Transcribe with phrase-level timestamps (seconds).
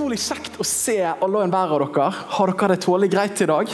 [0.00, 2.04] Utrolig kjekt å se alle og enhver av dere.
[2.32, 3.72] Har dere det tålelig greit i dag?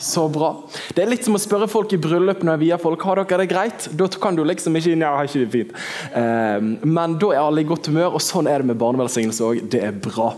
[0.00, 0.54] Så bra.
[0.96, 3.42] Det er litt som å spørre folk i bryllup når jeg vier folk har dere
[3.42, 3.84] det greit.
[3.92, 5.74] Da kan du liksom ikke ja, har ikke det fint.
[6.16, 9.60] Eh, men da er alle i godt humør, og sånn er det med barnevelsignelse òg.
[9.68, 10.30] Det er bra.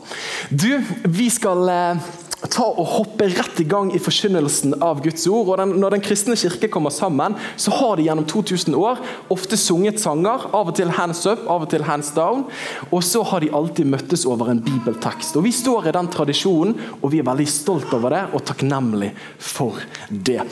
[0.51, 0.73] Du,
[1.07, 2.11] vi skal eh,
[2.53, 5.49] ta og hoppe rett i gang i forkynnelsen av Guds ord.
[5.49, 9.01] og den, Når Den kristne kirke kommer sammen, så har de gjennom 2000 år
[9.31, 10.47] ofte sunget sanger.
[10.53, 12.45] Av og til hands up, av og til hands down.
[12.91, 15.37] Og så har de alltid møttes over en bibeltekst.
[15.37, 19.13] Og Vi står i den tradisjonen, og vi er veldig stolt over det og takknemlig
[19.39, 20.43] for det.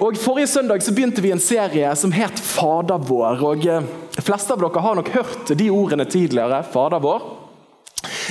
[0.00, 3.42] Og Forrige søndag så begynte vi en serie som het Fader vår.
[3.42, 3.82] og eh,
[4.16, 6.62] De fleste av dere har nok hørt de ordene tidligere.
[6.72, 7.41] Fader vår.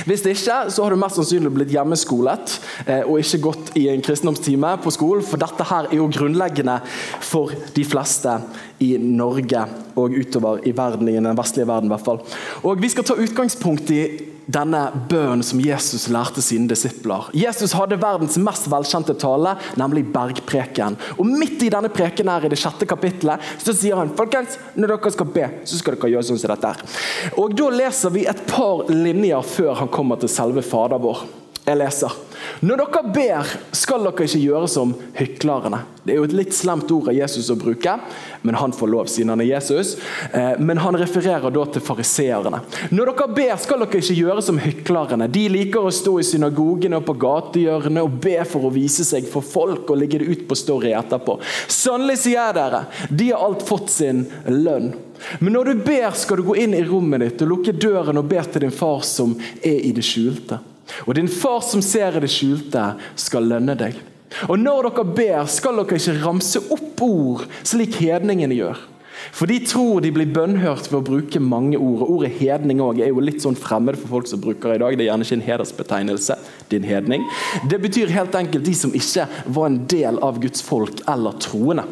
[0.08, 4.04] Hvis ikke, så har du mest sannsynlig blitt hjemmeskolet eh, og ikke gått i en
[4.04, 6.78] kristendomstime på skolen, for dette her er jo grunnleggende
[7.22, 8.38] for de fleste
[8.82, 9.64] i Norge
[9.98, 11.90] og utover i verden, i den vestlige verden.
[11.90, 12.22] I hvert fall.
[12.66, 14.02] Og Vi skal ta utgangspunkt i
[14.46, 17.28] denne bønnen som Jesus lærte sine disipler.
[17.36, 20.98] Jesus hadde verdens mest velkjente tale, nemlig bergpreken.
[21.18, 24.94] Og Midt i denne preken her, i det sjette kapittelet så sier han folkens, når
[24.94, 26.72] dere skal be, så skal dere gjøre sånn som dette.
[26.72, 27.36] her.
[27.38, 31.24] Og Da leser vi et par linjer før han kommer til selve Fader vår.
[31.62, 32.14] Jeg leser.
[32.66, 35.84] Når dere ber, skal dere ikke gjøre som hyklerne.
[36.02, 37.92] Det er jo et litt slemt ord av Jesus å bruke,
[38.42, 39.92] men han får lov siden han er Jesus.
[40.34, 42.64] Eh, men han refererer da til fariseerne.
[42.90, 45.28] Når dere ber, skal dere ikke gjøre som hyklerne.
[45.30, 49.30] De liker å stå i synagogene og på gatehjørnene og be for å vise seg
[49.30, 51.38] for folk og legge det ut på story etterpå.
[51.70, 54.90] Sannelig sier jeg dere, de har alt fått sin lønn.
[55.38, 58.26] Men når du ber, skal du gå inn i rommet ditt og lukke døren og
[58.34, 60.58] be til din far som er i det skjulte.
[61.06, 63.98] Og din far som ser i det skjulte, skal lønne deg.
[64.48, 68.88] Og når dere ber, skal dere ikke ramse opp ord slik hedningene gjør.
[69.30, 72.02] For de tror de blir bønnhørt ved å bruke mange ord.
[72.02, 74.82] og Ordet hedning også er jo litt sånn fremmed for folk som bruker det i
[74.82, 74.96] dag.
[74.98, 76.38] Det er gjerne ikke en hedersbetegnelse.
[76.72, 77.24] din hedning.
[77.68, 81.84] Det betyr helt enkelt de som ikke var en del av Guds folk eller troende.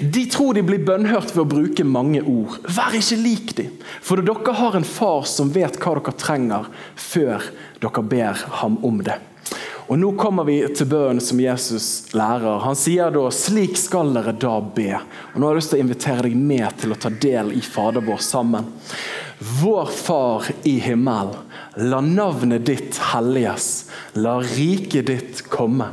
[0.00, 2.56] De tror de blir bønnhørt ved å bruke mange ord.
[2.64, 3.70] Vær ikke lik dem,
[4.02, 7.46] for dere har en far som vet hva dere trenger, før
[7.82, 9.20] dere ber ham om det.
[9.84, 12.62] Og Nå kommer vi til bønnen som Jesus lærer.
[12.64, 15.00] Han sier da 'slik skal dere da be'.
[15.34, 17.60] Og Nå har jeg lyst til å invitere deg med til å ta del i
[17.60, 18.64] Fader vår sammen.
[19.60, 21.36] Vår Far i himmel,
[21.76, 23.84] la navnet ditt helliges.
[24.14, 25.90] La riket ditt komme.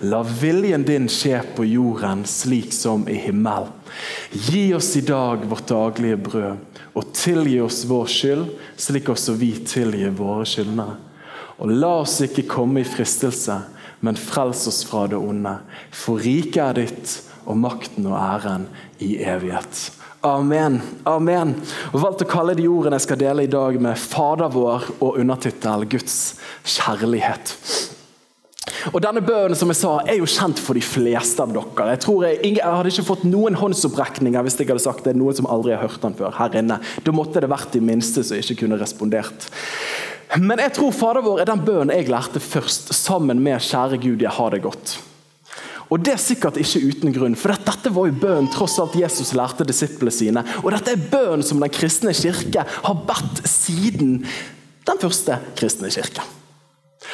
[0.00, 3.72] La viljen din skje på jorden slik som i himmelen.
[4.30, 8.46] Gi oss i dag vårt daglige brød, og tilgi oss vår skyld,
[8.76, 10.98] slik også vi tilgir våre skyldnere.
[11.60, 13.58] Og la oss ikke komme i fristelse,
[14.00, 15.58] men frels oss fra det onde.
[15.92, 18.68] For riket er ditt, og makten og æren
[19.02, 19.90] i evighet.
[20.24, 20.80] Amen.
[21.08, 21.54] Amen.
[21.94, 25.16] Og valgte å kalle de ordene jeg skal dele i dag med Fader vår og
[25.22, 26.18] undertittel Guds
[26.68, 27.54] kjærlighet.
[28.92, 31.88] Og Denne bønnen som jeg sa, er jo kjent for de fleste av dere.
[31.94, 35.36] Jeg tror jeg, jeg hadde ikke fått noen håndsopprekninger hvis jeg hadde sagt det noen
[35.36, 36.34] som aldri har hørt den før.
[36.38, 36.80] her inne.
[37.04, 39.48] Da måtte det vært de minste som ikke kunne respondert.
[40.38, 44.22] Men jeg tror Fader vår er den bønnen jeg lærte først, sammen med Kjære Gud,
[44.22, 44.98] jeg har det godt.
[45.90, 49.34] Og Det er sikkert ikke uten grunn, for dette var jo bønnen tross alt Jesus
[49.34, 50.44] lærte disiplene sine.
[50.62, 54.20] Og dette er bønnen som den kristne kirke har bedt siden
[54.86, 56.22] den første kristne kirke.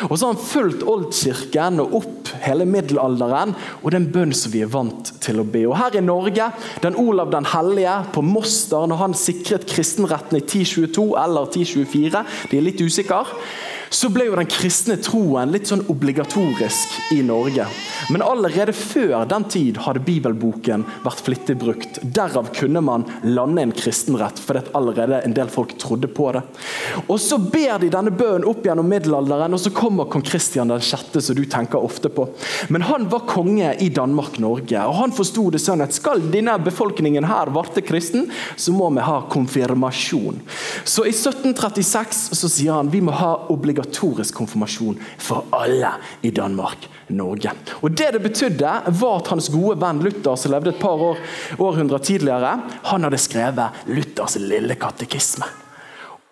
[0.04, 4.62] Og så har han fulgt oldkirken og opp hele middelalderen, og den bønn som vi
[4.64, 5.64] er vant til å be.
[5.68, 6.50] Og Her i Norge,
[6.84, 12.60] den Olav den hellige på Moster, når han sikret kristenretten i 1022 eller 1024, de
[12.60, 13.24] er litt usikre,
[13.90, 17.66] så ble jo den kristne troen litt sånn obligatorisk i Norge.
[18.10, 22.00] Men allerede før den tid hadde bibelboken vært flittig brukt.
[22.02, 26.42] Derav kunne man lande en kristenrett, fordi allerede en del folk trodde på det.
[27.06, 31.18] Og Så ber de denne bønnen opp gjennom middelalderen, og så kommer kong Kristian 6.,
[31.20, 32.28] som du tenker ofte på.
[32.70, 37.26] Men han var konge i Danmark-Norge, og han forsto det sånn at skal denne befolkningen
[37.26, 40.40] her varte kristen, så må vi ha konfirmasjon.
[40.84, 43.32] Så i 1736 så sier han vi må ha
[43.86, 45.92] obligatorisk konfirmasjon for alle
[46.22, 47.50] i Danmark-Norge.
[47.82, 51.16] Og Det det betydde, var at hans gode venn Luther, som levde et par år,
[51.58, 55.46] århundrer tidligere, han hadde skrevet Luthers lille katekisme.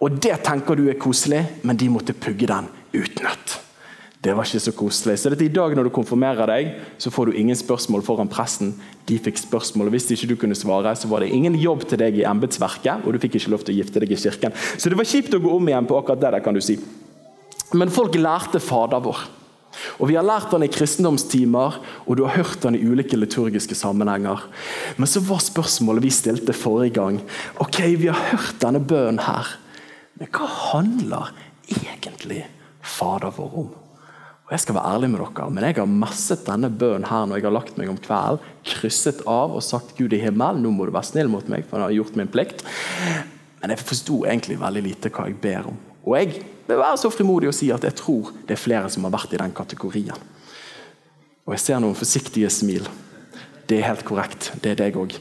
[0.00, 3.60] Og Det tenker du er koselig, men de måtte pugge den utenat.
[4.24, 5.18] Det var ikke så koselig.
[5.18, 8.72] Så dette, I dag når du konfirmerer deg, så får du ingen spørsmål foran presten.
[9.04, 11.98] De fikk spørsmål, og Hvis ikke du kunne svare, så var det ingen jobb til
[11.98, 13.04] deg i embetsverket.
[13.04, 14.52] Og du fikk ikke lov til å gifte deg i kirken.
[14.78, 16.78] Så det var kjipt å gå om igjen på akkurat det der, kan du si.
[17.72, 19.24] Men folk lærte Fader vår.
[19.98, 23.74] Og Vi har lært den i kristendomstimer, og du har hørt den i ulike liturgiske
[23.74, 24.44] sammenhenger.
[24.96, 27.20] Men så var spørsmålet vi stilte forrige gang
[27.62, 29.56] Ok, vi har hørt denne bønnen her,
[30.20, 31.32] men hva handler
[31.70, 32.44] egentlig
[32.84, 33.72] Fader vår om?
[34.44, 37.38] Og Jeg skal være ærlig med dere, men jeg har messet denne bønnen her når
[37.38, 40.84] jeg har lagt meg om kvelden, krysset av og sagt Gud i himmelen, nå må
[40.84, 42.60] du være snill mot meg, for jeg har gjort min plikt.
[43.62, 45.80] Men jeg forsto egentlig veldig lite hva jeg ber om.
[46.04, 49.06] Og jeg vil være så frimodig å si at jeg tror det er flere som
[49.06, 50.30] har vært i den kategorien.
[51.44, 52.86] Og jeg ser noen forsiktige smil.
[53.68, 54.52] Det er helt korrekt.
[54.60, 55.16] Det er deg òg.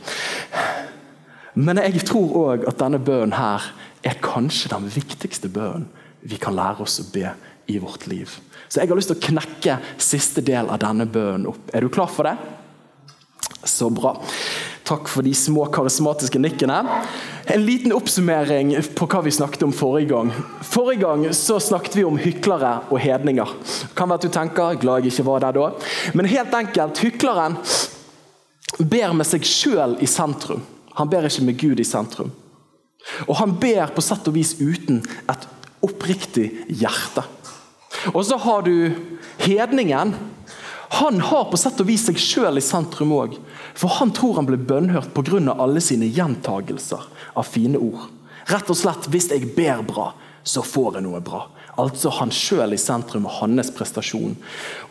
[1.56, 3.72] Men jeg tror òg at denne bønnen her
[4.04, 5.88] er kanskje den viktigste bønnen
[6.24, 7.28] vi kan lære oss å be
[7.68, 8.32] i vårt liv.
[8.68, 11.68] Så jeg har lyst til å knekke siste del av denne bønnen opp.
[11.76, 12.36] Er du klar for det?
[13.68, 14.16] Så bra.
[14.88, 16.82] Takk for de små karismatiske nikkene.
[17.46, 20.30] En liten oppsummering på hva vi snakket om forrige gang.
[20.64, 23.50] Forrige gang så snakket vi om hyklere og hedninger.
[23.98, 25.66] Kan være at du tenker, glad jeg ikke var der da.
[26.16, 27.58] Men helt enkelt, hykleren
[28.80, 30.64] ber med seg sjøl i sentrum.
[30.96, 32.32] Han ber ikke med Gud i sentrum.
[33.28, 35.48] Og han ber på sett og vis uten et
[35.84, 37.26] oppriktig hjerte.
[38.14, 38.94] Og så har du
[39.44, 40.16] hedningen.
[40.94, 43.32] Han har på sett og vis seg sjøl i sentrum òg.
[43.74, 45.56] For han tror han ble bønnhørt pga.
[45.58, 47.02] alle sine gjentagelser
[47.34, 48.12] av fine ord.
[48.46, 50.12] Rett og slett, hvis jeg ber bra,
[50.44, 51.48] så får jeg noe bra.
[51.82, 54.36] Altså han sjøl i sentrum og hans prestasjon.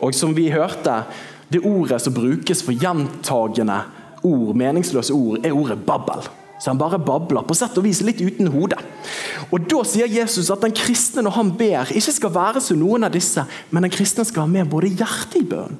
[0.01, 1.05] Og som vi hørte,
[1.47, 3.79] det ordet som brukes for gjentagende
[4.23, 6.27] ord, meningsløse ord, er ordet babbel.
[6.59, 8.75] Så han bare babler, på sett og vis litt uten hode.
[9.55, 13.07] Og Da sier Jesus at den kristne når han ber, ikke skal være som noen
[13.07, 15.79] av disse, men den kristne skal ha med både hjertet i bønn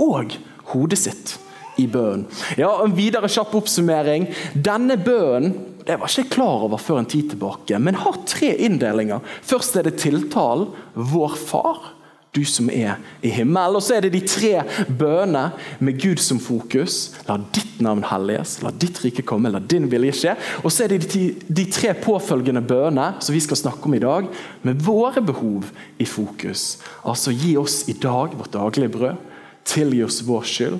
[0.00, 0.36] og
[0.72, 1.36] hodet sitt
[1.80, 2.26] i bønnen.
[2.58, 4.28] Ja, en videre kjapp oppsummering.
[4.54, 9.20] Denne bønnen det var ikke klar over før en tid tilbake, men har tre inndelinger.
[9.44, 11.92] Først er det tiltalen 'Vår Far'
[12.34, 13.78] du som er i himmelen.
[13.78, 15.52] Og så er det de tre bønnene
[15.84, 17.14] med Gud som fokus.
[17.28, 20.34] La ditt navn helliges, la ditt rike komme, la din vilje skje.
[20.64, 24.02] Og så er det de, de tre påfølgende bønnene som vi skal snakke om i
[24.02, 24.26] dag,
[24.66, 26.80] med våre behov i fokus.
[27.06, 29.30] Altså gi oss i dag vårt daglige brød,
[29.66, 30.78] tilgi oss vår skyld,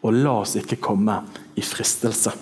[0.00, 1.18] og la oss ikke komme
[1.58, 2.32] i fristelse.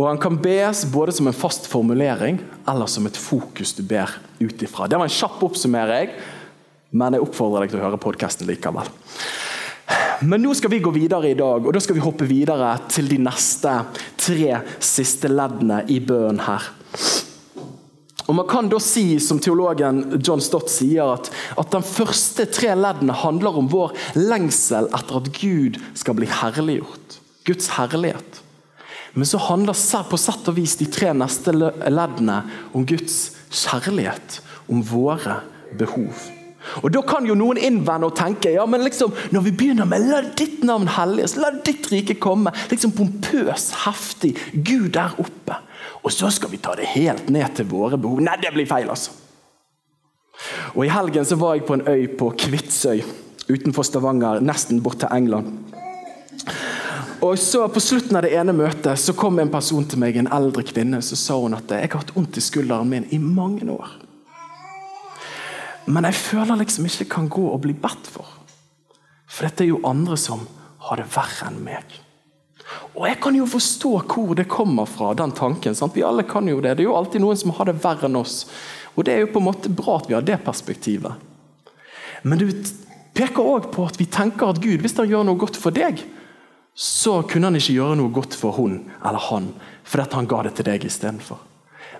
[0.00, 2.38] Og Han kan bes både som en fast formulering
[2.68, 4.08] eller som et fokus du ber
[4.40, 4.88] ut ifra.
[4.88, 6.14] Det var en kjapp oppsummering,
[6.96, 8.88] men jeg oppfordrer deg til å høre podkasten likevel.
[10.24, 13.08] Men nå skal vi gå videre i dag, og da skal vi hoppe videre til
[13.12, 13.72] de neste
[14.20, 16.66] tre siste leddene i bønnen her.
[18.30, 22.76] Og Man kan da si, som teologen John Stott sier, at, at de første tre
[22.78, 27.16] leddene handler om vår lengsel etter at Gud skal bli herliggjort.
[27.48, 28.38] Guds herlighet.
[29.18, 29.74] Men så handler
[30.06, 34.38] på sett og vis de tre neste leddene om Guds kjærlighet,
[34.70, 35.40] om våre
[35.74, 36.28] behov.
[36.84, 40.06] Og Da kan jo noen innvende og tenke ja, men liksom, når vi begynner med
[40.06, 45.56] 'la ditt navn helliges', 'la ditt rike komme', liksom pompøs, heftig, Gud der oppe.
[46.02, 48.22] Og så skal vi ta det helt ned til våre behov.
[48.24, 49.12] Nei, det blir feil, altså.
[50.74, 53.02] Og I helgen så var jeg på en øy på Kvitsøy
[53.50, 55.58] utenfor Stavanger, nesten bort til England.
[57.20, 60.30] Og så På slutten av det ene møtet så kom en person til meg, en
[60.32, 61.02] eldre kvinne.
[61.04, 63.90] Så sa hun at jeg har hatt vondt i skulderen min i mange år.
[65.84, 68.24] Men jeg føler liksom ikke kan gå og bli bedt for.
[69.28, 70.46] For dette er jo andre som
[70.86, 71.92] har det verre enn meg.
[72.98, 75.76] Og jeg kan jo forstå hvor det kommer fra, den tanken.
[75.78, 75.94] Sant?
[75.96, 76.76] Vi alle kan jo det.
[76.76, 78.44] Det er jo alltid noen som har det verre enn oss.
[78.96, 81.14] Og det er jo på en måte bra at vi har det perspektivet.
[82.22, 82.72] Men det
[83.16, 86.02] peker òg på at vi tenker at Gud, hvis han gjør noe godt for deg,
[86.74, 89.50] så kunne han ikke gjøre noe godt for hun eller han,
[89.84, 91.40] fordi han ga det til deg istedenfor.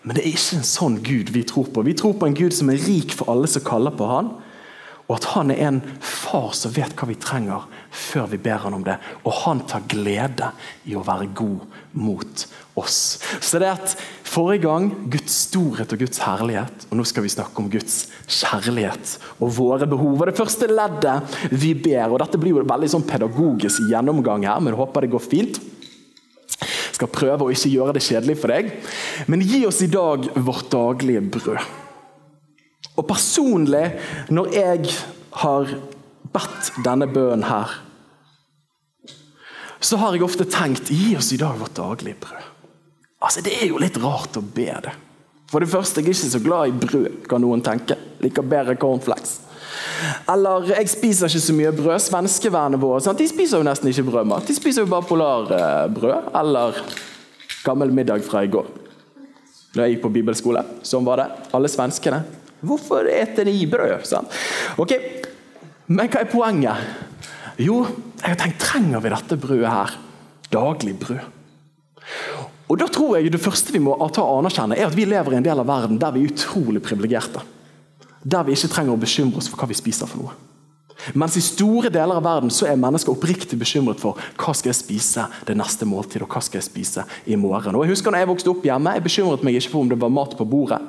[0.03, 1.83] Men det er ikke en sånn Gud vi tror på.
[1.85, 4.31] Vi tror på en Gud som er rik for alle som kaller på han,
[5.11, 8.77] og at han er en far som vet hva vi trenger, før vi ber han
[8.77, 8.95] om det.
[9.27, 10.53] Og han tar glede
[10.87, 11.65] i å være god
[11.99, 12.45] mot
[12.79, 13.19] oss.
[13.43, 13.97] Så det er at
[14.31, 19.17] Forrige gang Guds storhet og Guds herlighet, og nå skal vi snakke om Guds kjærlighet
[19.43, 20.21] og våre behov.
[20.21, 24.47] Og Det første leddet vi ber, og dette blir jo en veldig sånn pedagogisk gjennomgang
[24.47, 25.61] her, men jeg håper det går fint.
[26.61, 28.71] Jeg skal prøve å ikke gjøre det kjedelig for deg.
[29.27, 31.80] Men gi oss i dag vårt daglige brød.
[32.97, 33.85] Og personlig,
[34.29, 34.95] når jeg
[35.43, 35.75] har
[36.33, 37.77] bedt denne bønnen her,
[39.81, 42.49] så har jeg ofte tenkt gi oss i dag vårt daglige brød.
[43.21, 44.93] Altså, Det er jo litt rart å be det.
[45.51, 47.97] For det første, jeg er ikke så glad i brød, kan noen tenke.
[48.23, 49.41] Liker bedre cornflakes.
[50.29, 52.01] Eller 'jeg spiser ikke så mye brød'.
[52.01, 53.19] Svenskevennene våre sant?
[53.19, 54.47] de spiser jo nesten ikke brødmat.
[54.47, 56.73] De spiser jo bare polarbrød eller
[57.65, 58.67] gammel middag fra i går.
[59.75, 61.27] Da jeg gikk på bibelskole, sånn var det.
[61.55, 62.25] Alle svenskene.
[62.61, 64.05] Hvorfor eter de brød?
[64.09, 64.41] Sant?
[64.81, 64.97] Ok,
[65.91, 66.91] Men hva er poenget?
[67.59, 67.83] Jo,
[68.21, 69.97] jeg har tenkt, trenger vi dette brødet her?
[70.53, 71.25] Daglig brød.
[72.71, 75.35] Og da tror jeg Det første vi må ta og anerkjenne, er at vi lever
[75.35, 77.43] i en del av verden der vi er utrolig privilegerte.
[78.23, 80.39] Der vi ikke trenger å bekymre oss for hva vi spiser for noe.
[81.17, 84.83] Mens i store deler av verden så er mennesker oppriktig bekymret for hva skal jeg
[84.83, 87.75] spise det neste måltid, og hva skal jeg spise i morgen.
[87.75, 90.01] Og jeg husker når jeg vokste opp hjemme, jeg bekymret meg ikke for om det
[90.01, 90.81] var mat på bordet.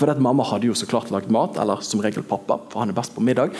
[0.00, 2.96] For mamma hadde jo så klart lagd mat, eller som regel pappa, for han er
[2.96, 3.52] best på middag.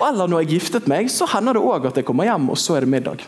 [0.00, 2.76] Eller når jeg giftet meg, så hender det òg at jeg kommer hjem, og så
[2.76, 3.22] er det middag.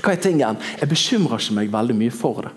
[0.00, 0.58] Hva er tingen?
[0.80, 2.54] Jeg bekymrer ikke meg veldig mye for det.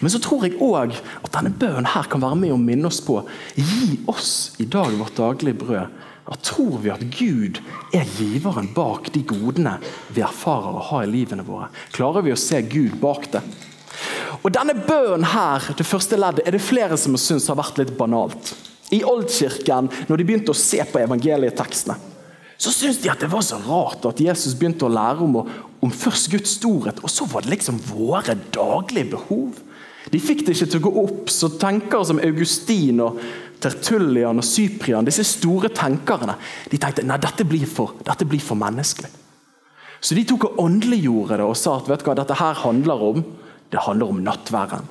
[0.00, 3.00] Men så tror jeg òg at denne bønnen her kan være med å minne oss
[3.04, 3.22] på
[3.56, 6.00] Gi oss i dag vårt daglige brød.
[6.30, 7.58] Da tror vi at Gud
[7.96, 9.78] er giveren bak de godene
[10.12, 11.70] vi erfarer å ha i livene våre.
[11.96, 13.42] Klarer vi å se Gud bak det?
[14.40, 17.92] Og Denne bønnen her, det første leddet, er det flere som syns har vært litt
[17.98, 18.54] banalt.
[18.90, 21.98] I Oldkirken, når de begynte å se på evangelietekstene,
[22.60, 25.38] så syntes de at det var så rart at Jesus begynte å lære om,
[25.80, 29.60] om først Guds storhet, og så var det liksom våre daglige behov.
[30.12, 33.20] De fikk det ikke til å gå opp, så tenkere som Augustin og
[33.60, 36.36] Tertullian og Cyprian, disse store tenkerne,
[36.72, 39.08] de tenkte nei, dette blir for, dette blir for menneskelig.
[40.00, 43.08] Så de tok og åndeliggjorde det og sa at vet du hva dette her handler
[43.10, 43.24] om
[43.70, 44.88] det handler om nattværen.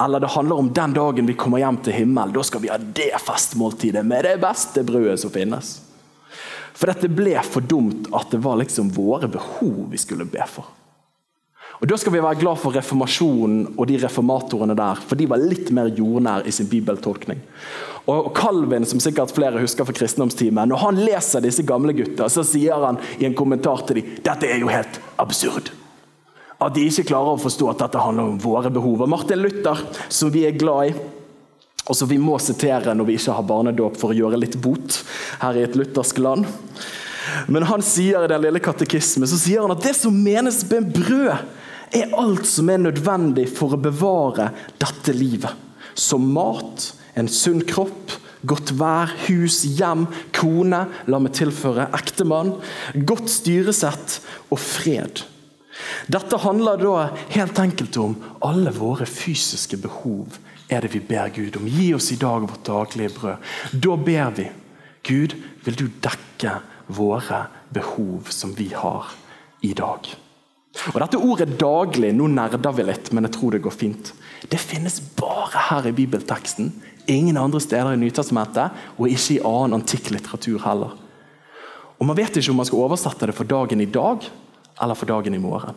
[0.00, 2.34] Eller det handler om den dagen vi kommer hjem til himmelen.
[2.34, 5.78] Da skal vi ha det festmåltidet med det beste brødet som finnes.
[6.74, 10.68] For dette ble for dumt at det var liksom våre behov vi skulle be for.
[11.80, 15.40] Og Da skal vi være glad for reformasjonen og de reformatorene der, for de var
[15.40, 17.40] litt mer jordnær i sin bibeltolkning.
[18.04, 22.44] Og Calvin, som sikkert flere husker fra kristendomstimen, når han leser disse gamle gutta, så
[22.44, 25.72] sier han i en kommentar til dem dette er jo helt absurd.
[26.60, 29.00] At de ikke klarer å forstå at dette handler om våre behov.
[29.00, 29.80] Og Martin Luther,
[30.12, 30.94] som vi er glad i,
[31.90, 35.00] og som vi må sitere når vi ikke har barnedåp for å gjøre litt bot
[35.40, 36.46] her i et luthersk land.
[37.50, 40.92] Men han sier i den lille katekismen så sier han at det som menes med
[40.94, 41.56] brød,
[41.90, 45.50] er alt som er nødvendig for å bevare dette livet.
[45.98, 46.84] Som mat,
[47.18, 48.14] en sunn kropp,
[48.46, 52.54] godt vær, hus, hjem, kone, la meg tilføre ektemann,
[52.94, 54.20] godt styresett
[54.52, 55.24] og fred.
[56.10, 56.94] Dette handler da
[57.34, 60.38] helt enkelt om alle våre fysiske behov
[60.70, 61.68] er det vi ber Gud om.
[61.68, 63.52] Gi oss i dag vårt daglige brød.
[63.72, 64.48] Da ber vi
[65.06, 65.34] Gud,
[65.64, 69.10] vil du dekke våre behov som vi har
[69.62, 70.10] i dag?
[70.94, 74.12] Og Dette ordet 'daglig' nå nerder vi litt, men jeg tror det går fint.
[74.48, 76.72] Det finnes bare her i bibelteksten.
[77.08, 80.94] Ingen andre steder i Nytestamentet, og ikke i annen antikk litteratur heller.
[81.98, 84.24] Og Man vet ikke om man skal oversette det for dagen i dag
[84.80, 85.76] eller for dagen i morgen.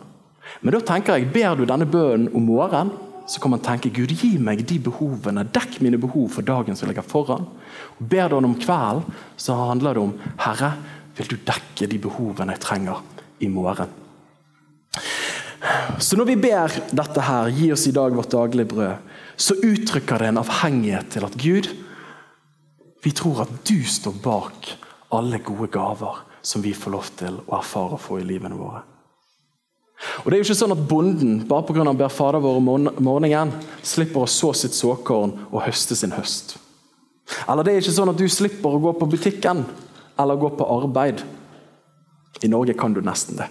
[0.60, 2.92] Men da tenker jeg, ber du denne bønnen om morgenen,
[3.26, 6.90] så kan man tenke Gud, gi meg de behovene, dekk mine behov for dagen som
[6.90, 7.46] ligger foran.
[7.96, 10.12] Og Ber du han om kvelden, så handler det om
[10.44, 10.74] Herre,
[11.16, 13.00] vil du dekke de behovene jeg trenger
[13.40, 13.88] i morgen.
[15.98, 20.20] Så når vi ber dette her, gi oss i dag vårt daglige brød, så uttrykker
[20.20, 21.70] det en avhengighet til at Gud,
[23.04, 24.74] vi tror at du står bak
[25.16, 28.84] alle gode gaver som vi får lov til å erfare og få i livene våre.
[30.24, 31.84] Og det er jo ikke sånn at Bonden bare pga.
[31.84, 36.56] han ber Fader vår om morgenen, slipper å så sitt såkorn og høste sin høst.
[37.48, 39.64] Eller det er ikke sånn at du slipper å gå på butikken
[40.20, 41.22] eller gå på arbeid.
[42.42, 43.48] I Norge kan du nesten det.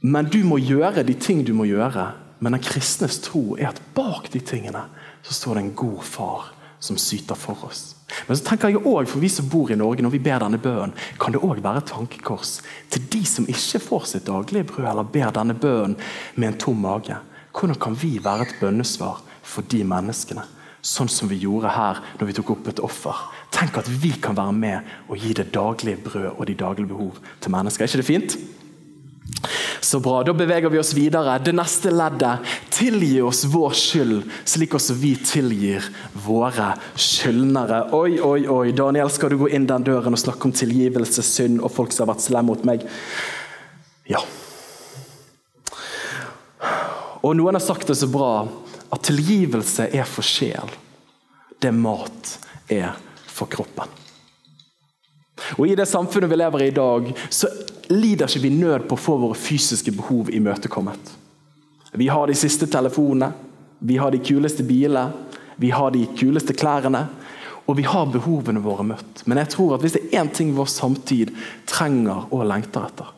[0.00, 2.12] Men du må gjøre de ting du må gjøre.
[2.38, 4.84] Men den kristnes tro er at bak de tingene
[5.26, 7.97] så står det en god far som syter for oss.
[8.26, 10.60] Men så tenker jeg også, for vi som bor i Norge, når vi ber denne
[10.62, 12.58] bønnen, kan det òg være et tankekors
[12.92, 15.98] til de som ikke får sitt daglige brød, eller ber denne bønnen
[16.36, 17.18] med en tom mage.
[17.52, 20.44] Hvordan kan vi være et bønnesvar for de menneskene?
[20.88, 23.24] Sånn som vi gjorde her når vi tok opp et offer.
[23.52, 27.18] Tenk at vi kan være med og gi det daglige brød og de daglige behov
[27.42, 27.84] til mennesker.
[27.84, 28.38] Er ikke det fint?
[29.80, 31.38] Så bra, Da beveger vi oss videre.
[31.38, 32.38] Det neste leddet.
[32.70, 35.84] Tilgi oss vår skyld, slik også vi tilgir
[36.26, 37.88] våre skyldnere.
[37.96, 38.72] Oi, oi, oi.
[38.72, 42.06] Daniel, skal du gå inn den døren og snakke om tilgivelse, synd og folk som
[42.06, 42.84] har vært slemme mot meg?
[44.08, 44.22] Ja.
[47.22, 48.46] Og noen har sagt det så bra
[48.94, 50.70] at tilgivelse er for sjel.
[51.58, 52.36] Det mat
[52.70, 52.94] er
[53.26, 53.90] for kroppen.
[55.58, 57.50] Og I det samfunnet vi lever i i dag, så
[57.88, 61.14] lider ikke vi nød på å få våre fysiske behov imøtekommet.
[61.92, 63.32] Vi har de siste telefonene,
[63.78, 65.12] vi har de kuleste bilene,
[65.56, 67.06] vi har de kuleste klærne.
[67.68, 69.26] Og vi har behovene våre møtt.
[69.28, 71.34] Men jeg tror at hvis det er én ting vår samtid
[71.68, 73.10] trenger og lengter etter,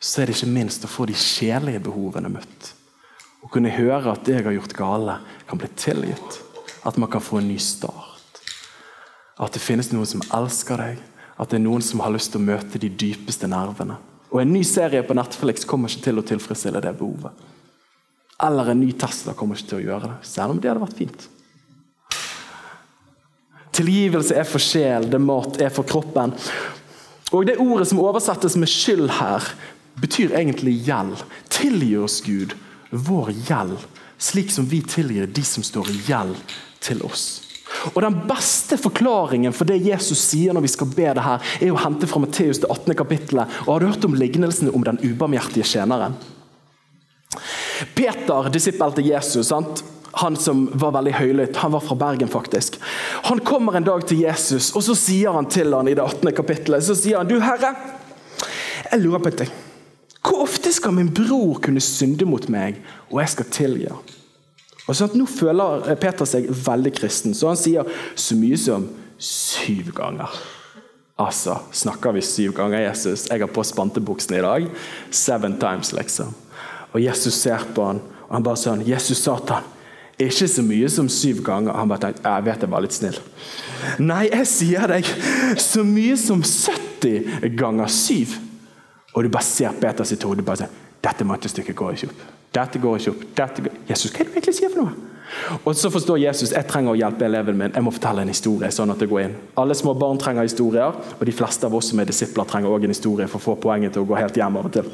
[0.00, 2.70] så er det ikke minst å få de sjelelige behovene møtt.
[3.44, 5.18] Å kunne høre at det jeg har gjort gale,
[5.48, 6.40] kan bli tilgitt.
[6.88, 8.40] At man kan få en ny start.
[9.36, 11.04] At det finnes noen som elsker deg.
[11.40, 13.96] At det er noen som har lyst til å møte de dypeste nervene.
[14.30, 17.46] Og En ny serie på Netflix kommer ikke til å tilfredsstille det behovet.
[18.40, 21.00] Eller en ny Tesla kommer ikke til å gjøre det, selv om det hadde vært
[21.00, 21.26] fint.
[23.76, 26.32] Tilgivelse er for sjel, det mat er for kroppen.
[27.32, 29.44] Og Det ordet som oversettes med skyld her,
[30.00, 31.22] betyr egentlig gjeld.
[31.52, 32.56] Tilgi oss, Gud,
[32.90, 33.78] vår gjeld,
[34.18, 37.49] slik som vi tilgir de som står i gjeld til oss.
[37.94, 41.72] Og Den beste forklaringen for det Jesus sier når vi skal be det her, er
[41.72, 42.96] å hente fra Matteus det 18.
[42.98, 43.60] kapittelet.
[43.66, 46.18] Og Har du hørt om lignelsen om den ubarmhjertige tjeneren?
[47.96, 49.84] Peter, disippel til Jesus, sant?
[50.12, 52.80] han som var veldig høylytt, han var fra Bergen faktisk.
[53.28, 56.32] Han kommer en dag til Jesus, og så sier han til han i det 18.
[56.34, 57.70] kapittelet så sier han, du herre,
[58.90, 59.52] jeg lurer på deg.
[60.20, 63.92] Hvor ofte skal min bror kunne synde mot meg, og jeg skal tilgi?
[64.88, 68.88] Og sånn at Nå føler Peter seg veldig kristen, så han sier så mye som
[69.20, 70.38] syv ganger.
[71.20, 73.26] Altså, snakker vi syv ganger Jesus?
[73.28, 74.70] Jeg har på spantebuksene i dag.
[75.12, 76.32] Seven times, liksom.
[76.94, 79.66] Og Jesus ser på han, og han bare sånn Jesus, Satan.
[80.20, 81.76] Ikke så mye som syv ganger.
[81.76, 83.18] Han bare tenkte jeg vet jeg var litt snill.
[84.00, 85.08] Nei, jeg sier deg
[85.60, 88.36] så mye som 70 ganger syv.
[89.14, 92.26] Og du bare ser Peter sitt hode bare sånn Dette mattestykket går ikke opp.
[92.54, 93.22] Dette går ikke opp.
[93.36, 93.78] Dette går...
[93.88, 95.06] Jesus, hva er det du egentlig sier for noe?
[95.64, 97.74] Og så forstår Jesus jeg trenger å hjelpe eleven min.
[97.74, 98.70] Jeg må fortelle en historie.
[98.74, 99.36] sånn at det går inn.
[99.62, 102.88] Alle små barn trenger historier, og de fleste av oss som er disipler, trenger også
[102.88, 104.90] en historie for å få poenget til å gå helt hjem av og til.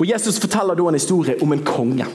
[0.00, 2.06] Og Jesus forteller da en historie om en konge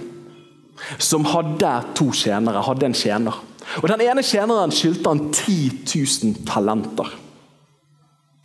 [0.97, 2.63] som hadde to tjenere.
[2.65, 3.35] hadde en tjener.
[3.83, 5.85] Og Den ene tjeneren skyldte han 10
[6.23, 7.13] 000 talenter.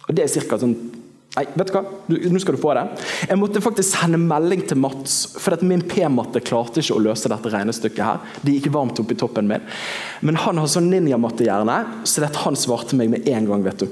[0.08, 0.76] Og Det er cirka sånn
[1.34, 1.82] Nei, vet du hva?
[2.06, 2.84] Nå skal du få det.
[3.26, 7.30] Jeg måtte faktisk sende melding til Mats, for at min P-matte klarte ikke å løse
[7.30, 8.04] dette regnestykket.
[8.06, 8.20] her.
[8.40, 9.64] Det gikk varmt opp i toppen min.
[10.22, 13.64] Men han har sånn ninjamattehjerne, så det han svarte meg med en gang.
[13.64, 13.88] vet du.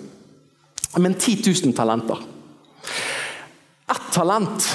[0.98, 2.18] Men 10 000 talenter.
[3.90, 4.68] Ett talent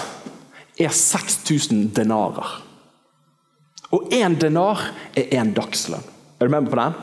[0.78, 2.48] er 6000 denarer.
[3.96, 6.04] Og én denar er én dagslønn.
[6.40, 6.94] Er du med på den?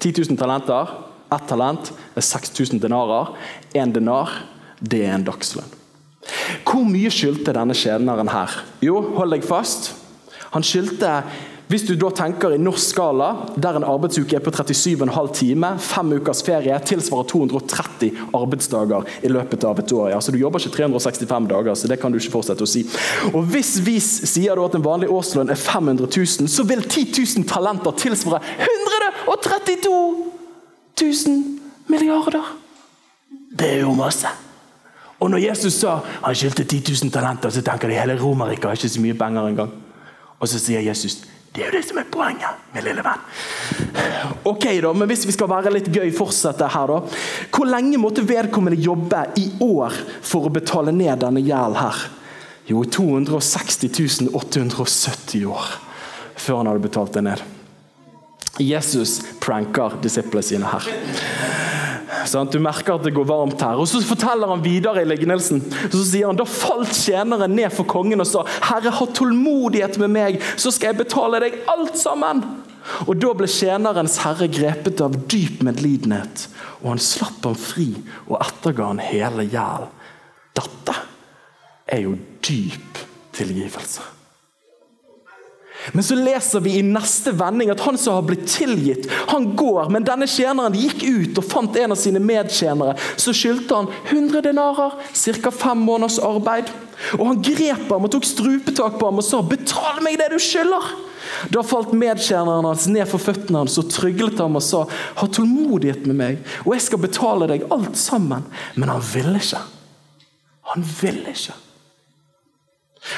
[0.00, 0.90] 10 000 talenter.
[1.32, 3.36] Ett talent er 6000 denarer.
[3.72, 4.28] Én denar
[4.82, 5.78] det er en dagslønn.
[6.66, 8.60] Hvor mye skyldte denne tjeneren her?
[8.84, 9.92] Jo, hold deg fast.
[10.52, 11.22] Han skyldte
[11.72, 16.10] hvis du da tenker i norsk skala, der en arbeidsuke er på 37,5 timer, fem
[16.18, 20.10] ukers ferie tilsvarer 230 arbeidsdager i løpet av et år.
[20.12, 20.18] Ja.
[20.20, 22.84] Så Du jobber ikke 365 dager, så det kan du ikke fortsette å si.
[23.32, 27.08] Og Hvis vi sier at en vanlig årslønn er 500 000, så vil 10
[27.40, 29.96] 000 talenter tilsvare 132
[31.00, 31.42] 000
[31.88, 32.52] milliarder.
[33.48, 34.28] Det er jo masse.
[35.22, 38.78] Og når Jesus sa han skyldte 10 000 talenter, så tenker de hele Romerriket har
[38.78, 39.76] ikke så mye penger engang.
[40.42, 43.24] Og så sier Jesus det er jo det som er poenget, min lille venn.
[44.48, 46.96] Ok da, men Hvis vi skal være litt gøy, fortsette her da.
[47.52, 49.92] Hvor lenge måtte vedkommende jobbe i år
[50.24, 52.00] for å betale ned denne gjelden her?
[52.70, 55.74] Jo, 260 870 år
[56.40, 57.44] før han hadde betalt det ned.
[58.62, 60.88] Jesus pranker disiplene sine her.
[62.28, 62.52] Sant?
[62.52, 63.80] Du merker at det går varmt her.
[63.80, 65.62] Og Så forteller han videre i lignelsen.
[65.90, 70.10] Så sier han, Da falt tjeneren ned for kongen og sa, 'Herre, ha tålmodighet med
[70.10, 72.44] meg, så skal jeg betale deg alt sammen.'
[73.06, 76.48] Og Da ble tjenerens herre grepet av dyp medlidenhet,
[76.82, 77.94] og han slapp ham fri
[78.26, 79.86] og etterga han hele hjel.
[80.58, 80.96] Dette
[81.86, 82.98] er jo dyp
[83.32, 84.02] tilgivelse.
[85.92, 89.90] Men så leser vi i neste vending at han som har blitt tilgitt, han går.
[89.90, 92.94] Men denne tjeneren gikk ut og fant en av sine medtjenere.
[93.18, 94.94] Så skyldte han 100 denarer,
[95.42, 95.50] ca.
[95.50, 96.70] fem måneders arbeid.
[97.18, 100.38] Og Han grep ham og tok strupetak på ham og sa 'betal meg det du
[100.38, 100.92] skylder'.
[101.50, 106.06] Da falt medtjeneren hans ned for føttene hans og tryglet ham og sa 'ha tålmodighet
[106.06, 108.42] med meg, og jeg skal betale deg alt sammen'.
[108.76, 109.58] Men han ville ikke.
[110.62, 111.71] Han ville ikke.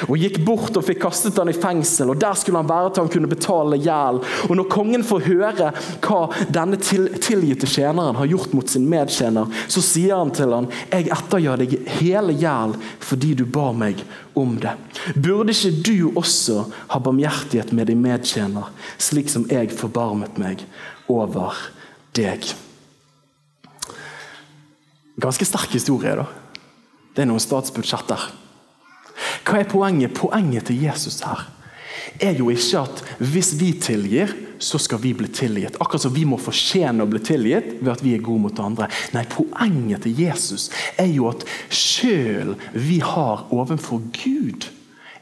[0.09, 3.05] Og gikk bort og fikk kastet han i fengsel, og der skulle han være til
[3.05, 4.23] han kunne betale gjeld.
[4.49, 5.69] Og når kongen får høre
[6.03, 10.67] hva denne til, tilgitte tjeneren har gjort mot sin medtjener, så sier han til han,
[10.89, 14.03] 'Jeg ettergjør deg hele gjeld fordi du ba meg
[14.35, 14.77] om det.'
[15.15, 20.65] 'Burde ikke du også ha barmhjertighet med din medtjener, slik som jeg forbarmet meg
[21.07, 21.53] over
[22.13, 22.55] deg?'
[25.19, 26.25] Ganske sterk historie, da.
[27.15, 28.44] Det er noen statsbudsjetter.
[29.45, 30.15] Hva er poenget?
[30.17, 31.51] Poenget til Jesus her
[32.21, 35.75] er jo ikke at hvis vi tilgir, så skal vi bli tilgitt.
[35.83, 38.87] Akkurat som vi må fortjene å bli tilgitt ved at vi er gode mot andre.
[39.13, 40.69] Nei, poenget til Jesus
[41.01, 44.69] er jo at sjøl vi har overfor Gud,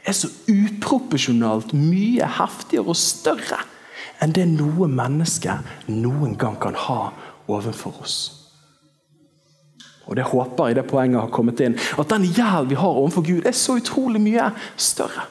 [0.04, 3.62] er så uproporsjonalt mye heftigere og større
[4.22, 5.56] enn det noe menneske
[5.90, 7.00] noen gang kan ha
[7.50, 8.18] overfor oss.
[10.06, 11.76] Og det håper jeg det poenget har kommet inn.
[11.98, 15.28] At den gjeld vi har overfor Gud, er så utrolig mye større.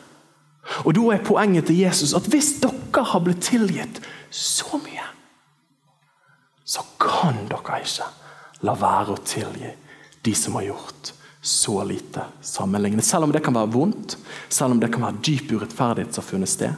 [0.86, 4.00] Og Da er poenget til Jesus at hvis dere har blitt tilgitt
[4.32, 5.10] så mye,
[6.66, 8.08] så kan dere ikke
[8.64, 9.74] la være å tilgi
[10.24, 11.12] de som har gjort
[11.44, 13.04] så lite sammenlignende.
[13.04, 14.16] Selv om det kan være vondt,
[14.48, 16.74] selv om det kan være dyp urettferdighet som har funnet sted,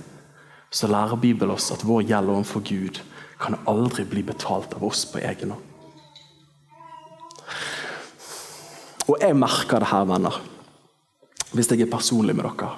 [0.73, 2.99] så lærer Bibelen oss at vår gjeld overfor Gud
[3.39, 5.64] kan aldri bli betalt av oss på egen hånd.
[9.05, 10.41] Og jeg merker det her, venner,
[11.53, 12.73] hvis jeg er personlig med dere,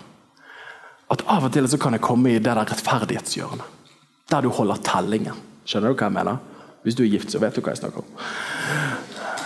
[1.08, 3.76] at av og til så kan jeg komme i det der rettferdighetshjørnet.
[4.28, 5.38] Der du holder tellingen.
[5.64, 6.42] Skjønner du hva jeg mener?
[6.84, 8.10] Hvis du er gift, så vet du hva jeg snakker om.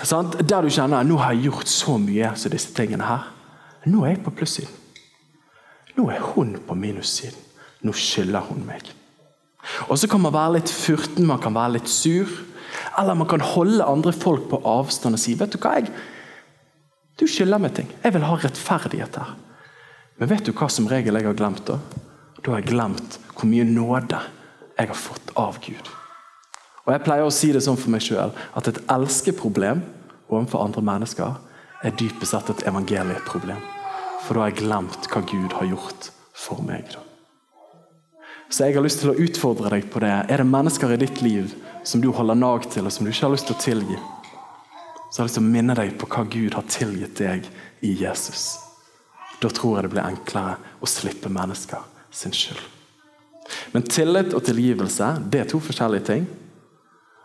[0.02, 0.32] Sånn?
[0.42, 3.28] Der du kjenner nå har jeg gjort så mye som disse tingene her.
[3.86, 4.74] Nå er jeg på plussiden.
[5.98, 7.38] Nå er hun på minussiden.
[7.86, 8.90] Nå skylder hun meg.
[9.90, 12.30] Og Så kan man være litt furten, man kan være litt sur.
[12.98, 15.92] Eller man kan holde andre folk på avstand og si vet du hva, jeg,
[17.20, 17.90] du skylder meg ting.
[18.04, 19.34] Jeg vil ha rettferdighet her.
[20.22, 21.66] Men vet du hva som regel jeg har glemt?
[21.66, 21.80] Da
[22.42, 24.18] Da har jeg glemt hvor mye nåde
[24.78, 25.90] jeg har fått av Gud.
[26.86, 29.84] Og Jeg pleier å si det sånn for meg sjøl at et elskeproblem
[30.28, 31.38] overfor andre mennesker
[31.84, 33.62] er dypest sett et evangelieproblem.
[34.26, 36.90] For da har jeg glemt hva Gud har gjort for meg.
[36.94, 37.02] Da.
[38.50, 40.12] Så jeg har lyst til å utfordre deg på det.
[40.30, 43.28] Er det mennesker i ditt liv som du holder nag til, og som du ikke
[43.28, 44.00] har lyst til å tilgi?
[45.12, 47.48] Så jeg har lyst til å minne deg på hva Gud har tilgitt deg
[47.84, 48.54] i Jesus.
[49.44, 51.84] Da tror jeg det blir enklere å slippe mennesker
[52.16, 52.62] sin skyld.
[53.74, 56.30] Men tillit og tilgivelse det er to forskjellige ting.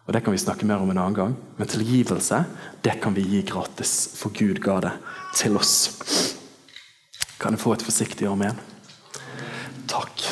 [0.07, 1.37] Og Det kan vi snakke mer om en annen gang.
[1.59, 2.44] Men tilgivelse
[2.83, 4.92] det kan vi gi gratis, for Gud ga det
[5.35, 6.35] til oss.
[7.38, 8.59] Kan jeg få et forsiktig amen?
[9.87, 10.27] Takk.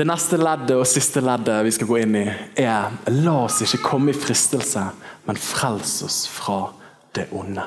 [0.00, 2.22] Det neste leddet og siste leddet vi skal gå inn i,
[2.56, 4.80] er la oss ikke komme i fristelse,
[5.26, 6.70] men frels oss fra
[7.12, 7.66] det onde.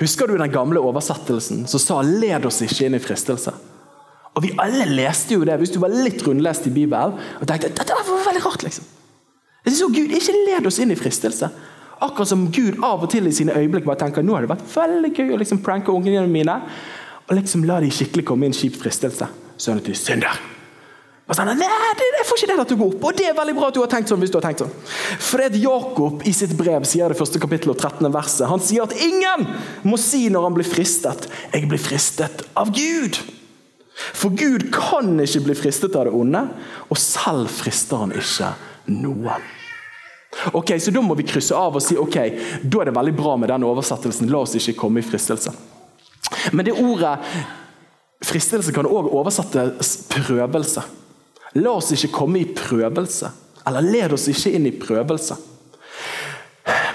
[0.00, 3.54] Husker du den gamle oversettelsen som sa 'led oss ikke inn i fristelse'?
[4.34, 7.70] Og Vi alle leste jo det hvis du var litt rundlest i Bibelen og tenkte
[7.70, 8.62] dette var veldig rart.
[8.62, 8.84] liksom.
[9.64, 11.50] Jeg synes, så Gud ikke led oss inn i fristelse.
[12.02, 14.76] Akkurat som Gud av og til i sine øyeblikk bare tenker nå har det vært
[14.76, 16.60] veldig gøy å liksom pranke ungene mine.
[17.30, 19.28] Og liksom la de skikkelig komme i en kjip fristelse.
[19.56, 20.57] Sånn at de synder.
[21.28, 23.02] Og sånn, nei, Jeg får ikke det til å gå opp.
[23.04, 24.20] Og det er veldig bra at du har tenkt sånn.
[24.20, 24.72] hvis du har tenkt sånn.
[25.20, 28.08] Fred Jakob i sitt brev sier det første kapittel og 13.
[28.12, 28.48] verset.
[28.48, 29.44] Han sier at ingen
[29.84, 33.20] må si når han blir fristet 'Jeg blir fristet av Gud'.
[34.14, 36.48] For Gud kan ikke bli fristet av det onde,
[36.88, 38.54] og selv frister han ikke
[38.86, 39.42] noen.
[40.52, 42.16] Ok, Så da må vi krysse av og si ok,
[42.62, 44.30] da er det veldig bra med den oversettelsen.
[44.30, 45.52] La oss ikke komme i fristelse.
[46.52, 47.18] Men det ordet
[48.24, 50.82] fristelse kan også oversettes prøvelse.
[51.56, 53.30] La oss ikke komme i prøvelse.
[53.68, 55.36] Eller led oss ikke inn i prøvelse.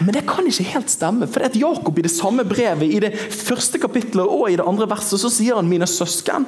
[0.04, 1.28] Men det kan ikke helt stemme.
[1.30, 4.66] For det at Jakob i det samme brevet, i det første kapittelet og i det
[4.68, 6.46] andre verset, så sier han mine søsken.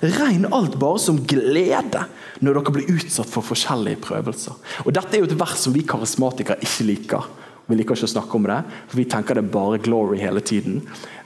[0.00, 2.04] Regn alt bare som glede
[2.40, 4.56] når dere blir utsatt for forskjellige prøvelser.
[4.84, 7.26] Og Dette er jo et vers som vi karismatikere ikke liker.
[7.70, 8.56] Vi liker ikke å snakke om det,
[8.90, 10.80] for vi tenker det er bare glory hele tiden.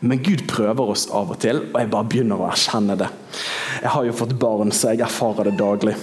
[0.04, 3.08] Men Gud prøver oss av og til, og jeg bare begynner å erkjenne det.
[3.80, 5.96] Jeg har jo fått barn, så jeg erfarer det daglig.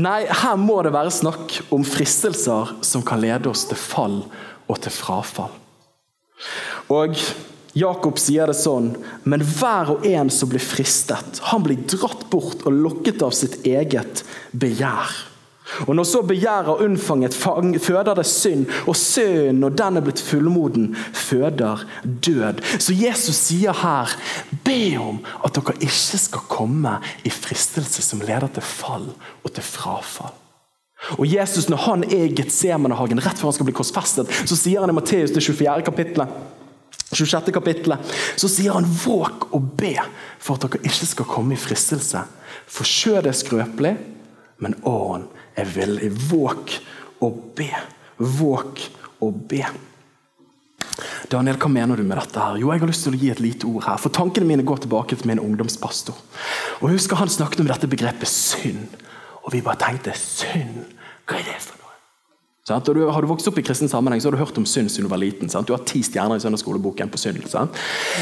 [0.00, 4.20] Nei, her må det være snakk om fristelser som kan lede oss til fall
[4.68, 5.56] og til frafall.
[6.92, 7.16] Og
[7.76, 8.90] Jakob sier det sånn,
[9.24, 13.62] men hver og en som blir fristet, han blir dratt bort og lokket av sitt
[13.68, 15.31] eget begjær.
[15.86, 20.96] Og Når så begjæret unnfanget føder det synd, og synd, når den er blitt fullmoden,
[21.12, 22.62] føder død.
[22.78, 24.12] Så Jesus sier her,
[24.64, 29.10] be om at dere ikke skal komme i fristelse som leder til fall
[29.42, 30.38] og til frafall.
[31.18, 34.80] Og Jesus, Når han er i Getsemanehagen, rett før han skal bli korsfestet, så sier
[34.80, 35.82] han i Matteus det 24.
[35.82, 36.28] kapittelet
[37.12, 37.52] 26.
[37.52, 37.98] kapittelet,
[38.36, 39.94] så sier han våg og be
[40.40, 42.22] for at dere ikke skal komme i fristelse.
[42.70, 43.92] For kjødet er skrøpelig,
[44.62, 45.26] men åren
[45.58, 46.10] er villig.
[46.30, 46.76] Våk
[47.22, 47.70] og be.
[48.18, 48.84] Våk
[49.22, 49.64] og be.
[51.32, 52.38] Daniel, hva mener du med dette?
[52.38, 52.58] her?
[52.60, 54.00] Jo, jeg har lyst til å gi et lite ord her.
[54.02, 56.18] For Tankene mine går tilbake til min ungdomspastor.
[56.80, 58.98] Og husker Han snakket om dette begrepet synd.
[59.42, 60.82] Og vi bare tenkte synd,
[61.26, 61.94] hva er det for noe?
[62.68, 62.82] Sånn?
[62.86, 65.08] Du, har du vokst opp i kristen sammenheng, så har du hørt om synd siden
[65.08, 65.50] du var liten.
[65.50, 65.66] Sånn?
[65.66, 67.42] Du har ti stjerner i søndagsskoleboken på synd.
[67.50, 67.72] Sånn?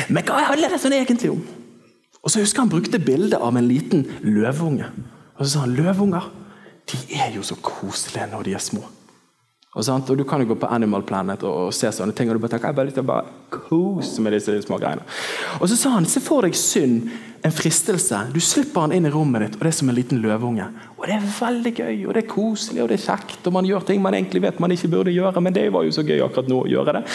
[0.08, 1.42] Men hva handler det sånn egentlig om?
[2.20, 4.88] Og så husker Han brukte bildet av en liten løveunge.
[5.36, 6.28] Og så sa han løvunger
[6.90, 8.82] de er jo så koselige når de er små.
[9.70, 12.34] Og, og, Du kan jo gå på Animal Planet og, og se sånne ting, og
[12.34, 15.04] du bare tenker jeg bare lyst til bare kose med disse små greiene.
[15.60, 17.06] Og så sa han se for deg synd,
[17.46, 18.18] en fristelse.
[18.34, 20.66] Du slipper han inn i rommet ditt, og det er som en liten løveunge.
[20.98, 23.68] Og Det er veldig gøy, og det er koselig og det er kjekt, og man
[23.70, 26.18] gjør ting man egentlig vet man ikke burde gjøre, men det var jo så gøy
[26.26, 27.06] akkurat nå å gjøre det.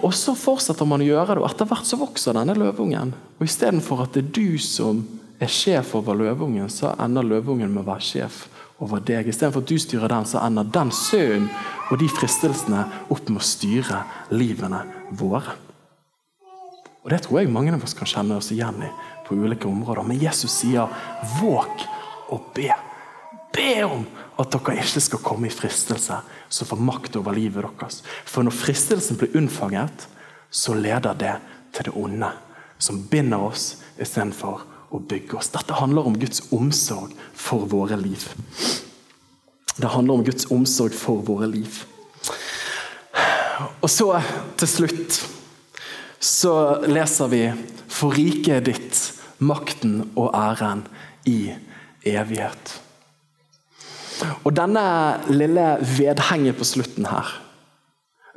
[0.00, 3.14] Og så fortsetter man å gjøre det, og etter hvert så vokser denne løveungen.
[3.38, 5.04] Og Istedenfor at det er du som
[5.38, 8.46] er sjef over løveungen, så ender løveungen med å være sjef
[8.78, 9.28] over deg.
[9.28, 11.48] Istedenfor at du styrer den, så ender den sønnen
[11.88, 14.02] og de fristelsene opp med å styre
[14.34, 14.82] livene
[15.16, 15.56] våre.
[17.04, 18.90] Og Det tror jeg mange av oss kan kjenne oss igjen i
[19.24, 20.02] på ulike områder.
[20.02, 20.88] Men Jesus sier
[21.40, 21.86] 'våg
[22.28, 22.74] og be'.
[23.52, 24.06] Be om
[24.38, 28.02] at dere ikke skal komme i fristelse som får makt over livet deres.
[28.24, 30.08] For når fristelsen blir unnfanget,
[30.50, 31.36] så leder det
[31.72, 32.30] til det onde,
[32.78, 34.77] som binder oss istedenfor å
[35.08, 35.50] bygge oss.
[35.52, 38.24] Dette handler om Guds omsorg for våre liv.
[39.78, 41.82] Det handler om Guds omsorg for våre liv.
[43.82, 44.10] Og så
[44.58, 45.20] til slutt
[46.18, 46.54] så
[46.86, 47.42] leser vi
[47.88, 48.98] For riket ditt,
[49.42, 50.84] makten og æren
[51.26, 51.50] i
[52.06, 52.74] evighet.
[54.46, 54.84] Og denne
[55.30, 57.32] lille vedhenget på slutten her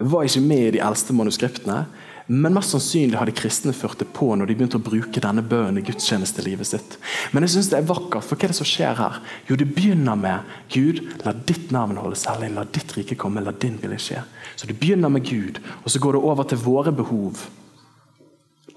[0.02, 1.84] var ikke med i de eldste manuskriptene.
[2.32, 5.44] Men mest sannsynlig har de kristne ført det på når de begynte å bruke denne
[5.44, 6.94] bønnen i gudstjenestelivet sitt.
[7.36, 9.18] Men jeg synes det er vakkert, for hva er det som skjer her?
[9.50, 13.52] Jo, det begynner med Gud, la ditt navn holdes hellig, la ditt rike komme, la
[13.52, 14.24] din vilje skje.
[14.56, 17.42] Så det begynner med Gud, og så går det over til våre behov.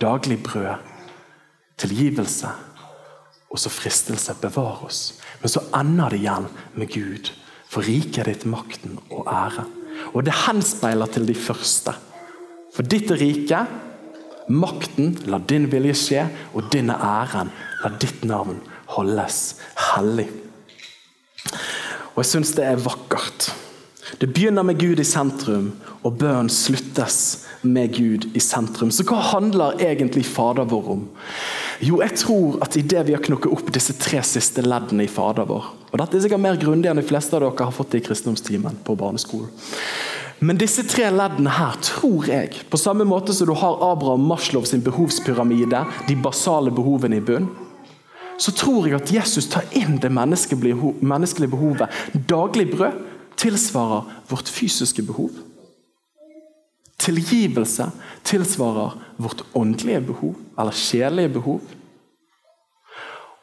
[0.02, 0.82] Daglig brød,
[1.78, 2.50] tilgivelse,
[3.54, 4.34] og så fristelse.
[4.42, 5.20] Bevar oss.
[5.42, 7.30] Men så ender det igjen med Gud.
[7.70, 9.64] For riket ditt makten og ære.
[10.10, 11.94] Og det henspeiler til de første.
[12.74, 13.70] For ditt riket,
[14.50, 17.52] makten, la din vilje skje, og din æren.
[17.84, 18.58] La ditt navn
[18.96, 19.60] holdes
[19.92, 20.26] hellig.
[22.14, 23.52] Og jeg syns det er vakkert.
[24.20, 25.72] Det begynner med Gud i sentrum,
[26.04, 28.90] og bønnen sluttes med Gud i sentrum.
[28.92, 31.06] Så hva handler egentlig Fader vår om?
[31.82, 35.48] Jo, jeg tror at idet vi har knukket opp disse tre siste leddene i Fader
[35.48, 38.00] vår og Dette er sikkert mer grundig enn de fleste av dere har fått det
[38.00, 39.46] i kristendomstimen på barneskolen.
[40.38, 44.64] Men disse tre leddene her tror jeg, på samme måte som du har Abraham Maslow
[44.66, 47.48] sin behovspyramide, de basale behovene i bunn,
[48.38, 51.90] så tror jeg at Jesus tar inn det menneskelige behovet.
[52.28, 52.98] Daglig brød
[53.38, 55.30] tilsvarer vårt fysiske behov.
[56.98, 57.90] Tilgivelse
[58.26, 61.60] tilsvarer vårt åndelige behov, eller sjelelige behov.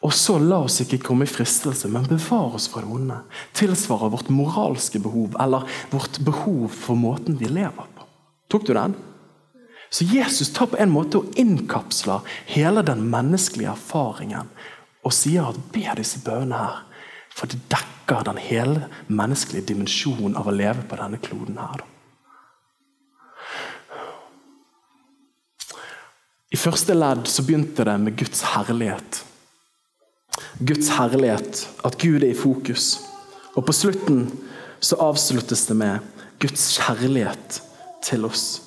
[0.02, 3.20] Og så la oss ikke komme i fristelse, men bevare oss fra det onde.
[3.58, 8.08] Tilsvarer vårt moralske behov, eller vårt behov for måten vi lever på.
[8.50, 8.96] Tok du den?
[9.92, 14.50] Så Jesus tar på en måte og innkapsler hele den menneskelige erfaringen
[15.04, 16.78] og sier at be disse bønnene her,
[17.32, 21.84] for det dekker den hele menneskelige dimensjonen av å leve på denne kloden her.
[26.52, 29.22] I første ledd så begynte det med Guds herlighet.
[30.60, 33.00] Guds herlighet, at Gud er i fokus.
[33.56, 34.28] Og på slutten
[34.80, 36.00] så avsluttes det med
[36.42, 37.62] Guds kjærlighet
[38.06, 38.62] til oss.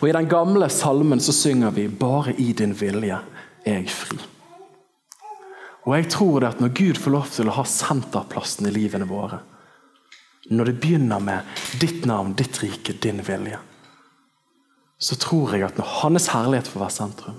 [0.00, 3.18] Og I den gamle salmen så synger vi 'Bare i din vilje
[3.64, 4.20] er jeg fri'.
[5.86, 9.08] Og jeg tror det at Når Gud får lov til å ha senterplassen i livene
[9.08, 9.40] våre,
[10.50, 11.40] når det begynner med
[11.80, 13.58] ditt navn, ditt rike, din vilje,
[14.98, 17.36] så tror jeg at når Hans herlighet får være sentrum,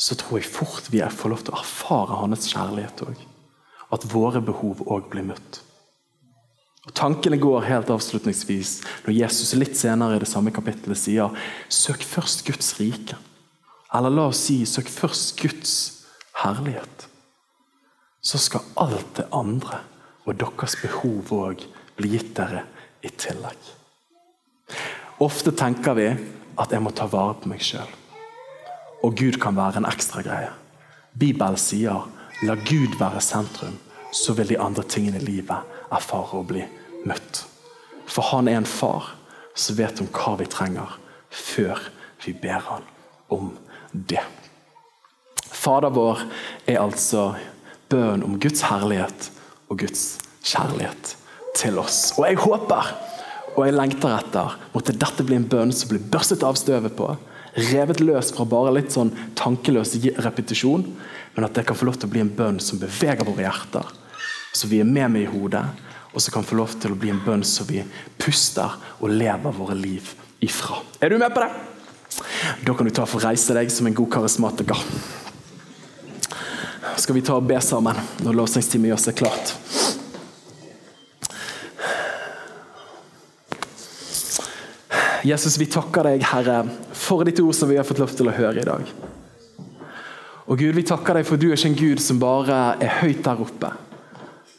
[0.00, 3.18] så tror jeg fort vi får lov til å erfare hans kjærlighet òg.
[3.92, 5.60] At våre behov òg blir møtt.
[6.88, 11.36] Og Tankene går helt avslutningsvis når Jesus litt senere i det samme kapittelet sier
[11.68, 13.18] søk først Guds rike.
[13.92, 15.76] Eller la oss si søk først Guds
[16.40, 17.06] herlighet.
[18.24, 19.82] Så skal alt det andre
[20.24, 21.68] og deres behov òg
[22.00, 22.64] bli gitt dere
[23.04, 23.60] i tillegg.
[25.20, 26.12] Ofte tenker vi
[26.60, 27.99] at jeg må ta vare på meg sjøl
[29.02, 30.50] og Gud kan være en ekstra greie.
[31.18, 32.06] Bibelen sier
[32.46, 33.78] la Gud være sentrum,
[34.12, 36.64] så vil de andre tingene i livet erfare å bli
[37.08, 37.44] møtt.
[38.10, 39.12] For han er en far
[39.54, 40.96] som vet om hva vi trenger,
[41.30, 41.78] før
[42.24, 42.86] vi ber han
[43.30, 43.52] om
[43.92, 44.22] det.
[45.50, 46.24] Fader vår
[46.66, 47.34] er altså
[47.90, 49.30] bønn om Guds herlighet
[49.68, 51.14] og Guds kjærlighet
[51.58, 52.10] til oss.
[52.18, 52.92] Og jeg håper
[53.56, 57.08] og jeg lengter etter måtte dette bli en bønn som blir børstet av støvet på
[57.54, 60.84] revet løs fra bare litt sånn tankeløs repetisjon,
[61.34, 63.94] men at det kan få lov til å bli en bønn som beveger våre hjerter,
[64.52, 65.64] så vi er med med i hodet,
[66.10, 67.84] og så kan få lov til å bli en bønn som vi
[68.18, 70.80] puster og lever våre liv ifra.
[71.00, 71.50] Er du med på det?
[72.66, 74.86] Da kan du ta for å reise deg som en god karismatiker.
[77.00, 79.54] skal vi ta og be sammen når lovsangstimen gjør seg klart.
[85.24, 86.62] Jesus, vi takker deg, Herre,
[86.96, 88.92] for ditt ord som vi har fått lov til å høre i dag.
[90.50, 93.20] Og Gud, vi takker deg for du er ikke en Gud som bare er høyt
[93.26, 93.70] der oppe.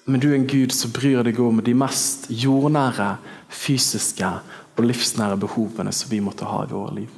[0.06, 3.16] Men du er en Gud som bryr deg om de mest jordnære,
[3.52, 4.30] fysiske
[4.78, 7.10] og livsnære behovene som vi måtte ha i våre liv.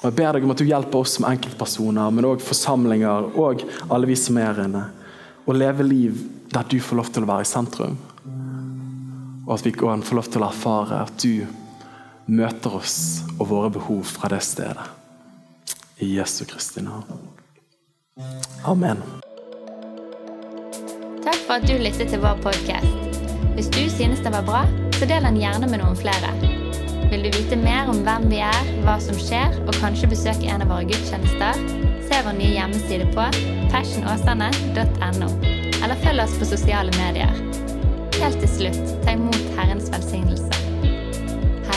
[0.00, 3.64] Og Jeg ber deg om at du hjelper oss som enkeltpersoner, men òg forsamlinger og
[3.88, 4.82] alle vi som er her inne,
[5.46, 6.18] å leve liv
[6.52, 7.96] der du får lov til å være i sentrum.
[9.46, 11.46] Og at vi kan få lov til å erfare at du
[12.26, 14.86] møter oss og våre behov fra det stedet.
[16.02, 17.06] I Jesu Kristi navn.
[18.66, 19.00] Amen.
[21.24, 23.22] Takk for at du lyttet til vår podkast.
[23.56, 24.66] Hvis du synes den var bra,
[24.98, 26.34] så del den gjerne med noen flere.
[27.08, 30.64] Vil du vite mer om hvem vi er, hva som skjer, og kanskje besøke en
[30.64, 31.62] av våre gudstjenester,
[32.10, 33.28] se vår nye hjemmeside på
[33.72, 35.30] fashionåsane.no,
[35.78, 37.32] eller følg oss på sosiale medier.
[38.18, 40.65] Helt til slutt, ta imot Herrens velsignelse.